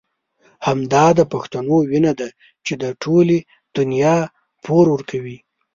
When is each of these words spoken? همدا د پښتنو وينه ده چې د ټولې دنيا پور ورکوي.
همدا 0.65 1.05
د 1.19 1.21
پښتنو 1.33 1.75
وينه 1.89 2.13
ده 2.19 2.27
چې 2.65 2.73
د 2.81 2.83
ټولې 3.03 3.37
دنيا 3.75 4.17
پور 4.63 4.85
ورکوي. 4.93 5.37